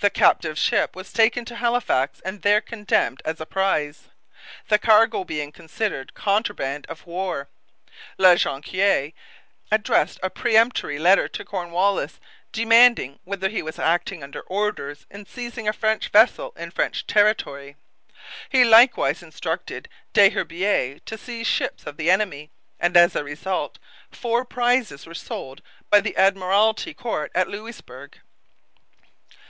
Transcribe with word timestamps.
The 0.00 0.10
captive 0.10 0.58
ship 0.58 0.94
was 0.94 1.10
taken 1.10 1.46
to 1.46 1.56
Halifax 1.56 2.20
and 2.20 2.42
there 2.42 2.60
condemned 2.60 3.22
as 3.24 3.40
a 3.40 3.46
prize, 3.46 4.08
the 4.68 4.78
cargo 4.78 5.24
being 5.24 5.50
considered 5.50 6.12
contraband 6.12 6.84
of 6.90 7.06
war. 7.06 7.48
La 8.18 8.34
Jonquiere 8.34 9.14
addressed 9.72 10.20
a 10.22 10.28
peremptory 10.28 10.98
letter 10.98 11.26
to 11.28 11.42
Cornwallis, 11.46 12.20
demanding 12.52 13.18
whether 13.24 13.48
he 13.48 13.62
was 13.62 13.78
acting 13.78 14.22
under 14.22 14.42
orders 14.42 15.06
in 15.10 15.24
seizing 15.24 15.66
a 15.66 15.72
French 15.72 16.10
vessel 16.10 16.52
in 16.54 16.70
French 16.70 17.06
territory. 17.06 17.76
He 18.50 18.62
likewise 18.62 19.22
instructed 19.22 19.88
Des 20.12 20.32
Herbiers 20.32 21.00
to 21.06 21.16
seize 21.16 21.46
ships 21.46 21.86
of 21.86 21.96
the 21.96 22.10
enemy; 22.10 22.50
and 22.78 22.94
as 22.98 23.16
a 23.16 23.24
result 23.24 23.78
four 24.12 24.44
prizes 24.44 25.06
were 25.06 25.14
sold 25.14 25.62
by 25.88 26.02
the 26.02 26.14
Admiralty 26.14 26.92
Court 26.92 27.32
at 27.34 27.48
Louisbourg. 27.48 28.20